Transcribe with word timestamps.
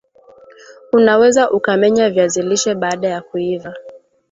una 0.93 1.13
weza 1.19 1.51
ukamenya 1.51 2.09
viazi 2.09 2.41
lishe 2.41 2.75
baada 2.75 3.09
ya 3.09 3.21
kuiva 3.21 3.73